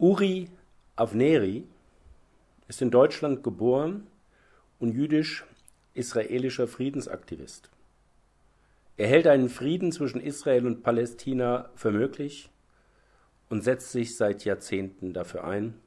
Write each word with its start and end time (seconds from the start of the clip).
Uri 0.00 0.48
Avneri 0.96 1.66
ist 2.68 2.80
in 2.80 2.90
Deutschland 2.90 3.44
geboren 3.44 4.06
und 4.78 4.94
jüdisch-israelischer 4.94 6.66
Friedensaktivist. 6.66 7.68
Er 8.96 9.08
hält 9.08 9.26
einen 9.26 9.50
Frieden 9.50 9.92
zwischen 9.92 10.22
Israel 10.22 10.66
und 10.66 10.82
Palästina 10.82 11.68
für 11.74 11.90
möglich 11.90 12.48
und 13.50 13.62
setzt 13.62 13.92
sich 13.92 14.16
seit 14.16 14.46
Jahrzehnten 14.46 15.12
dafür 15.12 15.44
ein. 15.44 15.78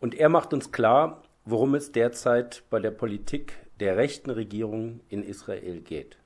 Und 0.00 0.14
er 0.14 0.28
macht 0.28 0.52
uns 0.52 0.70
klar, 0.70 1.22
worum 1.46 1.74
es 1.74 1.92
derzeit 1.92 2.62
bei 2.68 2.78
der 2.78 2.90
Politik 2.90 3.54
der 3.80 3.96
rechten 3.96 4.28
Regierung 4.28 5.00
in 5.08 5.22
Israel 5.22 5.80
geht. 5.80 6.18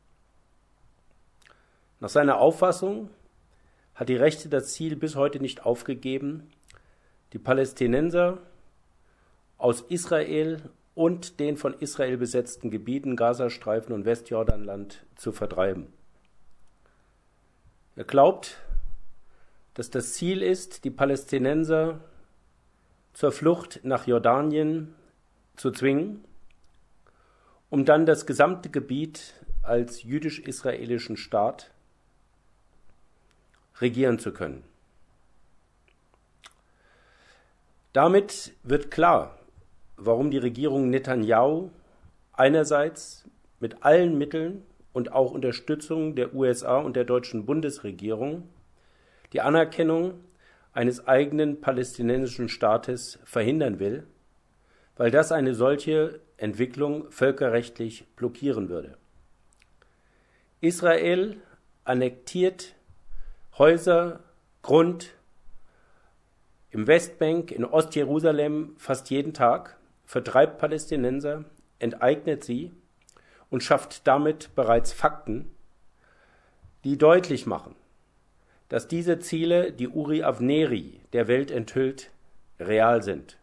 Nach 2.01 2.09
seiner 2.09 2.39
Auffassung 2.39 3.11
hat 3.99 4.09
die 4.09 4.17
Rechte 4.17 4.49
das 4.49 4.75
Ziel 4.75 4.95
bis 4.95 5.17
heute 5.17 5.41
nicht 5.41 5.67
aufgegeben, 5.67 6.49
die 7.33 7.41
Palästinenser 7.41 8.39
aus 9.57 9.81
Israel 9.81 10.63
und 10.95 11.41
den 11.41 11.57
von 11.57 11.75
Israel 11.75 12.17
besetzten 12.17 12.71
Gebieten 12.71 13.17
Gazastreifen 13.17 13.93
und 13.93 14.05
Westjordanland 14.05 15.05
zu 15.17 15.33
vertreiben. 15.33 15.93
Er 17.97 18.05
glaubt, 18.05 18.59
dass 19.75 19.91
das 19.91 20.13
Ziel 20.13 20.43
ist, 20.43 20.85
die 20.85 20.91
Palästinenser 20.91 21.99
zur 23.15 23.33
Flucht 23.33 23.81
nach 23.83 24.07
Jordanien 24.07 24.95
zu 25.57 25.73
zwingen, 25.73 26.25
um 27.69 27.85
dann 27.85 28.07
das 28.07 28.27
gesamte 28.27 28.71
Gebiet 28.71 29.35
als 29.65 30.05
jüdisch-israelischen 30.05 31.17
Staat 31.17 31.73
regieren 33.81 34.19
zu 34.19 34.33
können. 34.33 34.65
Damit 37.93 38.53
wird 38.63 38.91
klar, 38.91 39.39
warum 39.97 40.31
die 40.31 40.39
Regierung 40.39 40.91
Netanyahu 40.91 41.71
einerseits 42.33 43.29
mit 43.61 43.83
allen 43.83 44.17
Mitteln 44.17 44.63
und 44.93 45.13
auch 45.13 45.33
Unterstützung 45.33 46.15
der 46.15 46.35
USA 46.35 46.79
und 46.79 46.97
der 46.97 47.05
deutschen 47.05 47.47
Bundesregierung 47.47 48.49
die 49.33 49.41
Anerkennung 49.41 50.15
eines 50.73 51.07
eigenen 51.07 51.61
palästinensischen 51.61 52.49
Staates 52.49 53.19
verhindern 53.25 53.79
will, 53.79 54.07
weil 54.97 55.11
das 55.11 55.33
eine 55.33 55.55
solche 55.55 56.21
Entwicklung 56.37 57.11
völkerrechtlich 57.11 58.07
blockieren 58.15 58.69
würde. 58.69 58.97
Israel 60.61 61.37
annektiert 61.85 62.75
Häuser, 63.59 64.21
Grund 64.63 65.17
im 66.71 66.87
Westbank, 66.87 67.51
in 67.51 67.65
Ostjerusalem 67.65 68.77
fast 68.79 69.11
jeden 69.11 69.35
Tag, 69.35 69.77
vertreibt 70.05 70.59
Palästinenser, 70.59 71.45
enteignet 71.81 72.45
sie 72.45 72.71
und 73.51 73.65
schafft 73.65 74.07
damit 74.07 74.55
bereits 74.55 74.93
Fakten, 74.93 75.51
die 76.85 76.99
deutlich 76.99 77.47
machen, 77.47 77.75
dass 78.69 78.87
diese 78.87 79.19
Ziele, 79.19 79.73
die 79.73 79.89
Uri 79.89 80.23
Avneri 80.23 81.01
der 81.13 81.27
Welt 81.27 81.51
enthüllt, 81.51 82.13
real 82.61 83.03
sind. 83.03 83.39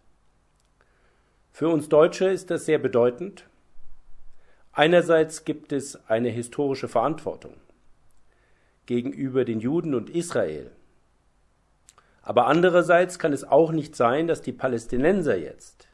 Für 1.51 1.67
uns 1.67 1.89
Deutsche 1.89 2.27
ist 2.27 2.51
das 2.51 2.65
sehr 2.65 2.79
bedeutend. 2.79 3.49
Einerseits 4.71 5.43
gibt 5.43 5.73
es 5.73 6.07
eine 6.07 6.29
historische 6.29 6.87
Verantwortung 6.87 7.55
gegenüber 8.85 9.45
den 9.45 9.59
Juden 9.59 9.93
und 9.93 10.09
Israel. 10.09 10.71
Aber 12.21 12.47
andererseits 12.47 13.19
kann 13.19 13.33
es 13.33 13.43
auch 13.43 13.71
nicht 13.71 13.95
sein, 13.95 14.27
dass 14.27 14.41
die 14.41 14.51
Palästinenser 14.51 15.37
jetzt 15.37 15.87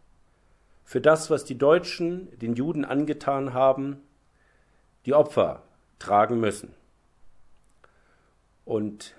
für 0.85 1.01
das, 1.01 1.29
was 1.29 1.45
die 1.45 1.57
Deutschen 1.57 2.27
den 2.39 2.53
Juden 2.53 2.85
angetan 2.85 3.53
haben, 3.53 4.01
die 5.05 5.13
Opfer 5.13 5.63
tragen 5.99 6.39
müssen. 6.39 6.73
Und 8.65 9.15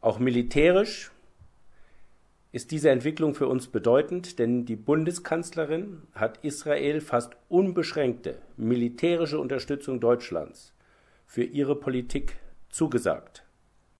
auch 0.00 0.18
militärisch 0.18 1.10
ist 2.50 2.70
diese 2.70 2.90
Entwicklung 2.90 3.34
für 3.34 3.46
uns 3.48 3.68
bedeutend, 3.68 4.38
denn 4.38 4.66
die 4.66 4.76
Bundeskanzlerin 4.76 6.02
hat 6.14 6.38
Israel 6.42 7.00
fast 7.00 7.34
unbeschränkte 7.48 8.36
militärische 8.56 9.38
Unterstützung 9.38 10.00
Deutschlands 10.00 10.74
für 11.26 11.44
ihre 11.44 11.76
Politik 11.76 12.36
zugesagt. 12.72 13.44